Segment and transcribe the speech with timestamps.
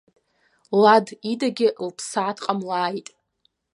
[0.81, 3.07] Лад идагьы лԥсаа дҟамлааит!